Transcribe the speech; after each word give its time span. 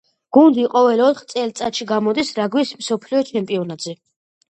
გუნდი 0.37 0.63
ყოველ 0.71 1.03
ოთხ 1.09 1.21
წელიწადში 1.35 1.89
გამოდის 1.93 2.35
რაგბის 2.43 2.75
მსოფლიო 2.83 3.25
ჩემპიონატზე. 3.33 4.01